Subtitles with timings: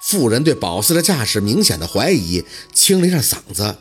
[0.00, 3.76] 妇人对宝四的架势明显的怀疑，清了一下嗓子：“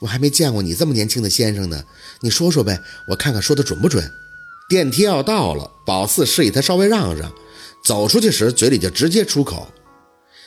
[0.00, 1.84] 我还没见过你这么年轻的先生呢，
[2.20, 4.10] 你说说呗，我看看说的准不准。”
[4.68, 7.32] 电梯要到了，宝四示意他稍微让让，
[7.84, 9.70] 走出去时嘴里就直接出口：“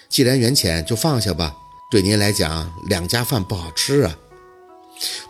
[0.09, 1.53] 既然缘浅，就放下吧。
[1.91, 4.17] 对您来讲，两家饭不好吃啊。”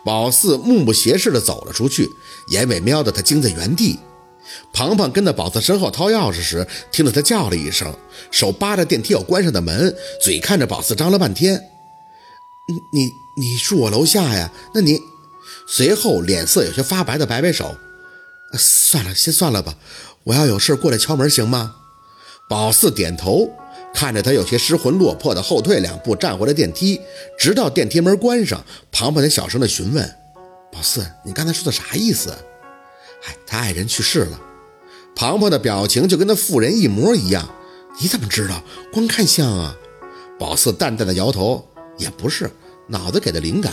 [0.04, 2.08] 宝四目不斜视地走了出去，
[2.48, 3.98] 眼尾瞄得他惊在原地。
[4.72, 7.94] 庞庞跟在宝四身后掏钥匙时，听到他叫了一声，
[8.30, 11.54] 手扒着电梯要关上的门，嘴看着宝四张了半天
[12.92, 14.50] ：“你你你住我楼下呀？
[14.74, 14.98] 那你……”
[15.68, 17.76] 随后脸色有些发白的摆摆手
[18.58, 19.74] ：“算了，先算了吧。
[20.24, 21.76] 我要有事过来敲门行吗？”
[22.48, 23.50] 宝四点头。
[23.94, 27.00] 看着他有些失魂落魄的后退两步，站回了电梯，
[27.38, 30.06] 直到电梯门关上，庞庞才小声的询问
[30.70, 32.30] ：“宝四，你刚才说的啥意思
[33.24, 34.40] ？”“哎，他爱人去世了。”
[35.16, 37.48] 庞庞的表情就跟那妇人一模一样。
[37.98, 38.62] “你怎么知道？
[38.92, 39.74] 光看相啊？”
[40.38, 41.66] 宝四淡淡的摇头
[41.96, 42.50] ：“也不是，
[42.88, 43.72] 脑子给的灵感。”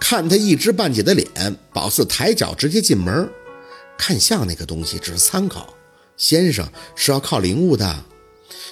[0.00, 3.30] 看他一知半解的脸，宝四抬脚直接进门。
[3.98, 5.74] 看相那个东西只是参考，
[6.16, 8.04] 先生是要靠领悟的。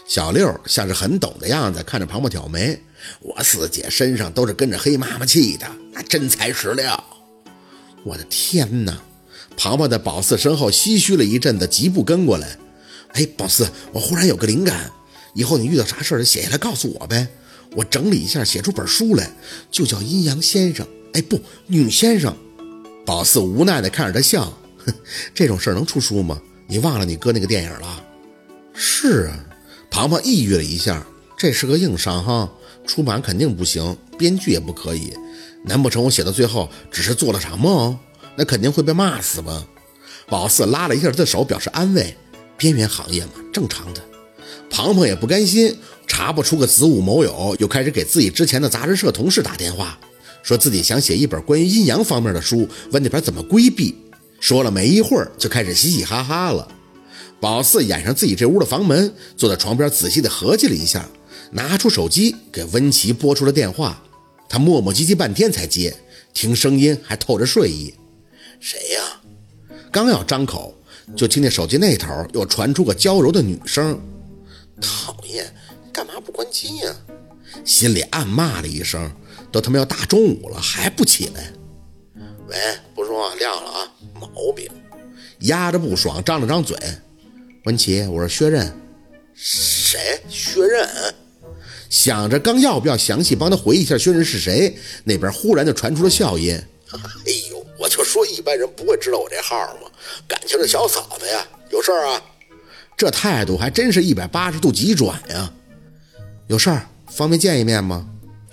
[0.07, 2.83] 小六像是很懂的样子，看着庞庞挑眉
[3.21, 7.05] ：“我四姐身上都是跟着黑妈妈气的，那真材实料。”
[8.03, 8.99] 我的天哪！
[9.63, 12.57] 庞庞在宝四身后唏嘘了一阵子，疾步跟过来
[13.13, 14.91] ：“哎，宝四，我忽然有个灵感，
[15.35, 17.29] 以后你遇到啥事儿写下来告诉我呗，
[17.77, 19.31] 我整理一下，写出本书来，
[19.71, 20.89] 就叫阴阳先生。
[21.13, 22.35] 哎，不，女先生。”
[23.05, 24.51] 宝四无奈地看着他笑
[24.83, 24.95] ：“哼，
[25.35, 26.41] 这种事儿能出书吗？
[26.67, 28.03] 你忘了你哥那个电影了
[28.73, 29.45] ？”“是啊。”
[29.93, 32.51] 庞庞抑郁了一下，这是个硬伤哈，
[32.87, 35.13] 出版肯定不行，编剧也不可以。
[35.67, 37.99] 难不成我写到最后只是做了场梦？
[38.41, 39.63] 那肯定会被骂死吧？
[40.27, 42.17] 宝四拉了一下他的手，表示安慰。
[42.57, 44.03] 边缘行业嘛，正常的。
[44.71, 49.99] 庞庞也不甘心，查不出个子午卯酉，又开始给自己之前的杂志社同事打电话，
[50.43, 53.95] 说自己想写一本关于阴阳方面的书，问那边怎么规避。
[54.41, 56.67] 说了没一会儿，就开始嘻嘻哈哈了。
[57.41, 61.07] 宝四掩上自己这屋的房门，坐在床边仔细的合计了一下，
[61.53, 64.03] 拿出手机给温琪拨出了电话。
[64.49, 65.95] 他磨磨唧唧半天才接，
[66.33, 67.93] 听声音还透着睡意。
[68.61, 69.21] 谁呀？
[69.91, 70.75] 刚要张口，
[71.17, 73.99] 就听见手机那头又传出个娇柔的女声
[74.81, 75.53] ：“讨厌，
[75.93, 76.95] 干嘛不关机呀？”
[77.65, 79.11] 心里暗骂了一声
[79.51, 81.53] ：“都他妈要大中午了，还不起来？”
[82.49, 82.57] 喂，
[82.95, 84.69] 不说话，亮了啊，毛病。
[85.41, 86.77] 压着不爽，张了张嘴。
[87.65, 88.73] 文琪，我是薛刃。
[89.35, 90.21] 谁？
[90.29, 90.89] 薛刃？
[91.89, 96.61] 想着刚要不要详细帮他回忆一下薛刃是谁，那边忽然就传出了笑音。
[97.81, 99.91] 我就说一般人不会知道我这号嘛？
[100.29, 102.23] 感情是小嫂子呀，有事儿啊？
[102.95, 105.51] 这态度还真是一百八十度急转呀！
[106.49, 108.07] 有事儿，方便见一面吗？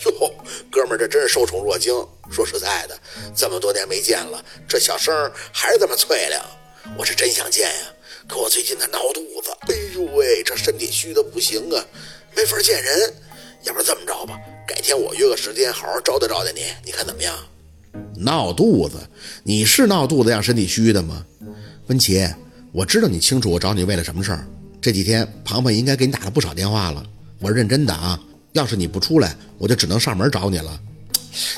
[0.06, 0.34] 哟，
[0.72, 1.94] 哥们儿，这真是受宠若惊。
[2.32, 2.98] 说实在的，
[3.36, 6.42] 这么多年没见了，这小声还是这么脆亮，
[6.98, 7.84] 我是真想见呀。
[8.30, 11.86] 可我最近他闹肚子，哎呦喂，这身体虚的不行啊，
[12.34, 13.14] 没法见人。
[13.64, 17.38] 要不然这么着吧，改天我约个时间，好好招待招待你，你看怎么样？
[18.16, 18.98] 闹肚子？
[19.44, 21.26] 你是闹肚子让身体虚的吗？
[21.88, 22.28] 温琪，
[22.72, 24.48] 我知道你清楚我找你为了什么事儿。
[24.82, 27.04] 这几天庞庞应该给你打了不少电话了，
[27.40, 28.20] 我是认真的啊。
[28.54, 30.80] 要是你不出来，我就只能上门找你了。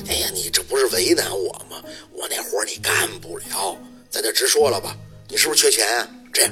[0.07, 1.81] 哎呀，你这不是为难我吗？
[2.13, 3.77] 我那活你干不了，
[4.09, 4.95] 咱就直说了吧。
[5.29, 5.85] 你是不是缺钱？
[6.33, 6.51] 这样，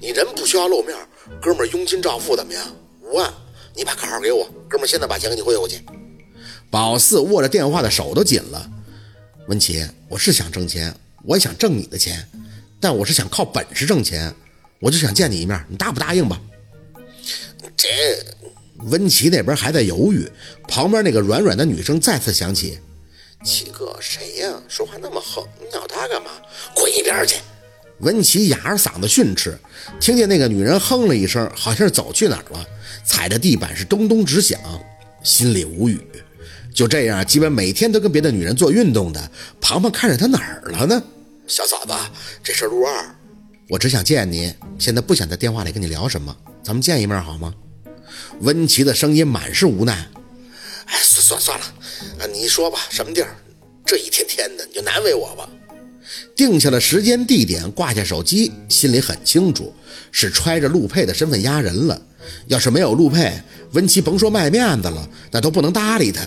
[0.00, 0.94] 你人不需要露面，
[1.40, 2.62] 哥们儿佣金照付怎么样？
[3.02, 3.32] 五万，
[3.74, 5.80] 你把卡号给我，哥们儿现在把钱给你汇过去。
[6.70, 8.70] 宝四握着电话的手都紧了。
[9.48, 10.92] 文琪，我是想挣钱，
[11.22, 12.28] 我也想挣你的钱，
[12.80, 14.34] 但我是想靠本事挣钱，
[14.80, 16.40] 我就想见你一面，你答不答应吧？
[17.76, 17.88] 这，
[18.78, 20.28] 文琪那边还在犹豫，
[20.66, 22.80] 旁边那个软软的女声再次响起
[23.46, 24.60] ：“七哥，谁呀？
[24.66, 26.30] 说话那么横，你咬他干嘛？
[26.74, 27.36] 滚一边去！”
[28.00, 29.56] 文琪哑着嗓子训斥，
[30.00, 32.66] 听见那个女人哼了一声，好像是走去哪儿了，
[33.04, 34.60] 踩着地板是咚咚直响，
[35.22, 36.00] 心里无语。
[36.76, 39.30] 就这样，基本每天都跟别的女人做运动的
[39.62, 41.02] 庞庞，看着他哪儿了呢？
[41.46, 41.92] 小嫂子，
[42.44, 43.16] 这是陆二，
[43.70, 47.54] 我只想见你，现在不想在电话里跟你聊什么，咱们见一面好吗？
[48.40, 50.06] 温琪的声音满是无奈。
[50.84, 51.64] 哎，算算算了，
[52.20, 53.34] 啊，你说吧，什么地儿？
[53.86, 55.48] 这一天天的，你就难为我吧。
[56.36, 59.72] 定下了时间地点，挂下手机，心里很清楚，
[60.12, 61.98] 是揣着陆佩的身份压人了。
[62.48, 63.32] 要是没有陆佩，
[63.72, 66.20] 温琪甭说卖面子了，那都不能搭理他。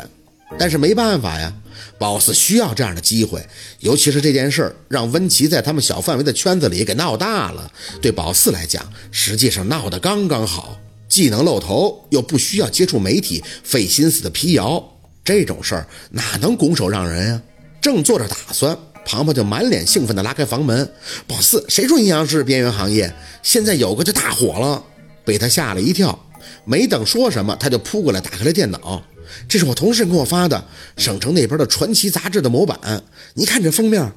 [0.57, 1.54] 但是没办法呀
[1.98, 3.46] ，boss 需要这样的机会，
[3.80, 10.78] 尤其是这件事儿让温琪在他们小范围的圈子里给闹大了，对宝四来讲，实际上闹得刚刚好。
[11.07, 14.84] 既能露头，又不需要接触媒体费心思的辟谣，
[15.24, 17.42] 这种事儿哪能拱手让人呀？
[17.81, 20.92] 正做着打算，庞庞就满脸兴奋地拉开房门
[21.25, 23.12] ：“宝四，谁说阴阳师是边缘行业？
[23.42, 24.84] 现在有个就大火了！”
[25.25, 26.28] 被他吓了一跳，
[26.66, 29.02] 没等说什么，他就扑过来打开了电脑。
[29.48, 30.66] 这是我同事给我发的，
[30.98, 33.04] 省城那边的传奇杂志的模板。
[33.34, 34.12] 你看这封面，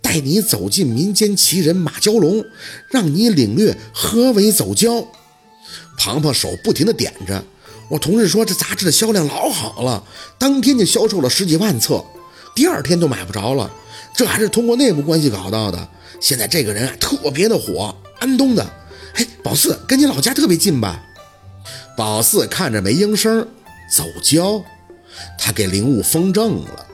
[0.00, 2.44] 带你走进民间奇人马蛟龙，
[2.90, 5.06] 让你领略何为走蛟。
[5.98, 7.44] 庞庞手不停地点着，
[7.90, 10.04] 我同事说这杂志的销量老好了，
[10.38, 12.04] 当天就销售了十几万册，
[12.54, 13.70] 第二天都买不着了。
[14.14, 15.88] 这还是通过内部关系搞到的。
[16.20, 18.64] 现在这个人啊特别的火，安东的。
[19.14, 21.04] 哎，宝四跟你老家特别近吧？
[21.96, 23.46] 宝四看着没应声。
[23.90, 24.62] 走焦，
[25.38, 26.86] 他给灵物封正了。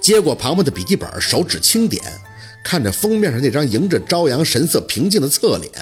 [0.00, 2.02] 接过庞庞的笔记本，手指轻点，
[2.64, 5.72] 看着封面上那张迎着朝阳、神色平静的侧脸，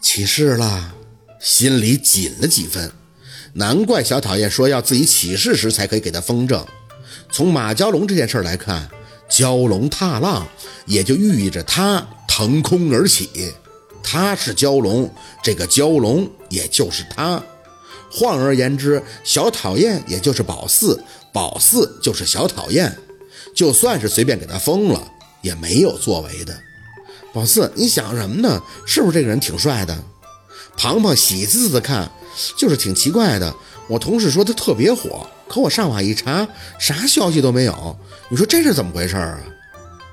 [0.00, 0.94] 起誓了，
[1.38, 2.90] 心里紧了几分。
[3.54, 6.64] 难怪小讨厌说要自己起誓时才可以给他封正。
[7.30, 8.88] 从马蛟龙这件事来看，
[9.28, 10.48] 蛟龙踏浪，
[10.86, 13.52] 也就寓意着他腾空而起。
[14.02, 15.12] 他是蛟龙，
[15.42, 17.42] 这个蛟龙也就是他。
[18.12, 22.94] 换而言之，小讨厌也就是宝四，宝四就是小讨厌。
[23.54, 25.02] 就算是随便给他封了，
[25.40, 26.54] 也没有作为的。
[27.32, 28.62] 宝四，你想什么呢？
[28.86, 29.96] 是不是这个人挺帅的？
[30.76, 32.10] 庞庞喜滋滋的看，
[32.56, 33.54] 就是挺奇怪的。
[33.88, 36.46] 我同事说他特别火，可我上网一查，
[36.78, 37.96] 啥消息都没有。
[38.30, 39.40] 你说这是怎么回事啊？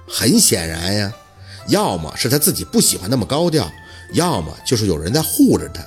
[0.07, 1.13] 很显然呀，
[1.67, 3.71] 要么是他自己不喜欢那么高调，
[4.13, 5.81] 要么就是有人在护着他。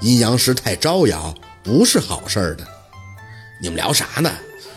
[0.00, 1.34] 阴阳师太招摇。
[1.62, 2.64] 不是好事儿的，
[3.60, 4.30] 你们聊啥呢？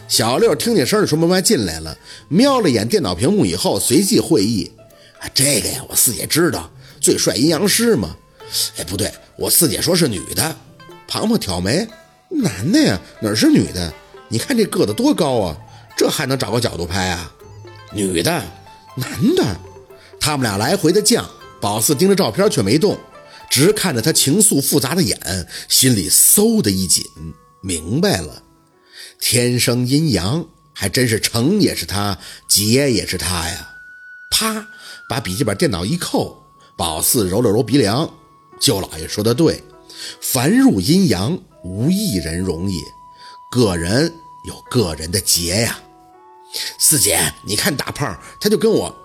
[0.07, 1.95] 小六听见声就从门外进来了，
[2.29, 4.71] 瞄了眼电脑屏幕以后，随即会意
[5.21, 6.67] ：“啊，这个呀，我四姐知道，
[6.99, 8.15] 最帅阴阳师嘛。
[8.77, 10.55] 哎，不对，我四姐说是女的。”
[11.07, 11.87] 庞庞挑眉
[12.41, 13.93] ：“男的呀，哪是女的？
[14.29, 15.57] 你看这个子多高啊，
[15.95, 17.31] 这还能找个角度拍啊？
[17.93, 18.31] 女的，
[18.95, 19.45] 男的。”
[20.19, 21.23] 他们俩来回的犟，
[21.61, 22.97] 宝四盯着照片却没动。
[23.49, 27.03] 直看着他情愫复杂的眼，心里嗖的一紧，
[27.61, 28.43] 明白了，
[29.19, 32.17] 天生阴阳，还真是成也是他，
[32.47, 33.75] 劫也是他呀！
[34.29, 34.67] 啪，
[35.09, 36.41] 把笔记本电脑一扣，
[36.77, 38.09] 宝四揉了揉鼻梁，
[38.59, 39.63] 舅老爷说的对，
[40.21, 42.79] 凡入阴阳，无一人容易，
[43.51, 44.13] 个人
[44.47, 45.79] 有个人的劫呀。
[46.79, 48.95] 四姐，你看大胖，他就跟我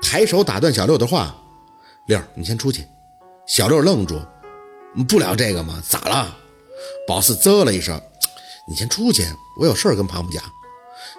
[0.00, 1.34] 抬手打断小六的话，
[2.06, 2.84] 六，你先出去。
[3.46, 4.20] 小六愣住，
[5.06, 5.82] 不聊这个吗？
[5.86, 6.34] 咋了？
[7.06, 8.00] 宝四啧了一声
[8.66, 9.26] ：“你先出去，
[9.60, 10.42] 我有事儿跟庞庞讲。”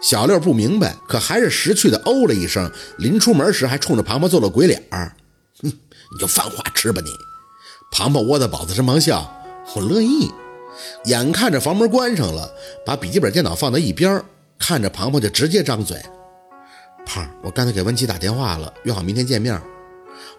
[0.02, 2.72] 小六不明白，可还是识趣的哦了一声。
[2.98, 5.16] 临出门时还冲着庞庞做了鬼脸儿
[5.62, 7.12] ：“哼，你就犯花痴吧你！”
[7.92, 9.32] 庞庞窝在宝子身旁笑
[9.76, 10.32] ：“我乐意。”
[11.06, 12.52] 眼看着房门关上了，
[12.86, 14.22] 把笔记本电脑放在一边，
[14.58, 16.02] 看着庞庞就直接张嘴
[17.06, 19.62] ：“胖，我刚才给文琪打电话了，约好明天见面。”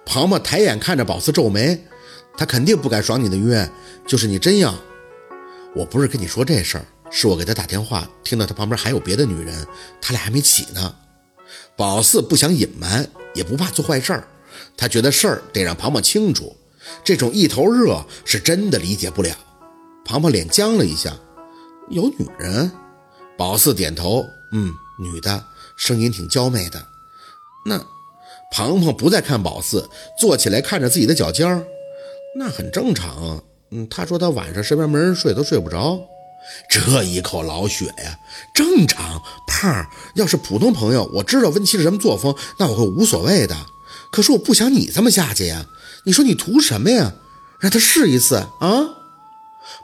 [0.06, 1.85] 庞庞抬眼看着宝四皱眉，
[2.38, 3.69] 他肯定不敢爽你的约。
[4.06, 4.73] 就是你真要，
[5.75, 9.67] 我不是跟你说这事儿，是我给他打电话，听到他旁边还有别的女人，
[10.00, 10.94] 他俩还没起呢。
[11.76, 14.29] 宝四不想隐瞒，也不怕做坏事儿，
[14.76, 16.56] 他觉得事儿得让庞庞清楚。
[17.05, 19.37] 这种一头热是真的理解不了。
[20.05, 21.12] 庞庞脸僵了一下，
[21.91, 22.70] 有女人？
[23.36, 25.44] 宝四点头，嗯，女的，
[25.77, 26.86] 声音挺娇媚的。
[27.67, 27.84] 那。
[28.50, 29.88] 庞庞不再看宝四，
[30.19, 31.65] 坐起来看着自己的脚尖儿，
[32.38, 33.43] 那很正常啊。
[33.70, 35.98] 嗯，他说他晚上身边没人睡都睡不着，
[36.70, 38.19] 这一口老血呀，
[38.55, 39.20] 正常。
[39.46, 43.56] 胖儿，要是普通朋友，我知道温琪是什么作风，那我会无所谓的。
[44.12, 45.67] 可是我不想你这么下去呀。
[46.05, 47.15] 你说你图什么呀？
[47.58, 48.86] 让他试一次啊？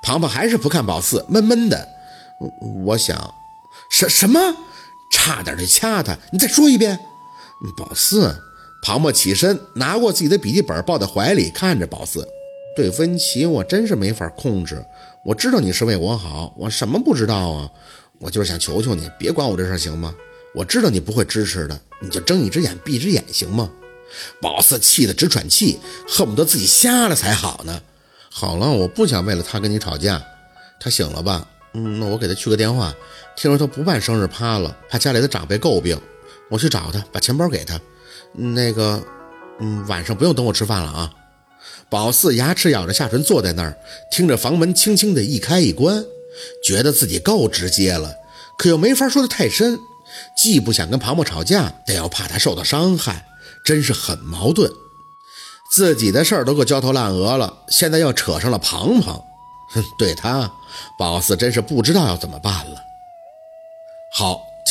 [0.03, 1.89] 庞庞还是不看宝四，闷闷的。
[2.85, 3.35] 我想，
[3.91, 4.39] 什什么？
[5.11, 6.17] 差点就掐他！
[6.33, 6.99] 你再说一遍，
[7.77, 8.35] 宝四。
[8.85, 12.27] 庞庞起身，拿过自己的笔记本，抱在怀里，看着宝四。
[12.75, 14.85] 对温琪，我真是没法控制。
[15.25, 17.71] 我知道你是为我好，我什么不知道啊？
[18.19, 20.13] 我就是想求求你，别管我这事，行吗？
[20.53, 23.71] 我知道你不会支持的，你就睁一只眼闭一只眼，行吗？
[24.41, 27.81] 宝四气得直喘气，恨不得自己瞎了才好呢。
[28.31, 30.21] 好了，我不想为了他跟你吵架。
[30.81, 31.49] 他醒了吧？
[31.75, 32.93] 嗯，那我给他去个电话。
[33.37, 35.97] 听说他不办生日趴了，怕家里的长辈诟病。
[36.51, 37.81] 我去找他，把钱包给他。
[38.33, 39.03] 那个，
[39.61, 41.11] 嗯，晚上不用等我吃饭了啊。
[41.89, 43.77] 宝四牙齿咬着下唇，坐在那儿，
[44.11, 46.05] 听着房门轻轻的一开一关，
[46.65, 48.15] 觉得自己够直接了，
[48.59, 49.79] 可又没法说的太深，
[50.37, 53.27] 既不想跟庞庞吵架，但又怕他受到伤害，
[53.65, 54.71] 真是很矛盾。
[55.71, 59.23] 自己的事儿都够焦头烂额了，现在又扯上了庞庞，
[59.71, 60.51] 哼，对他，
[60.99, 62.77] 宝四真是不知道要怎么办了。
[64.13, 64.41] 好，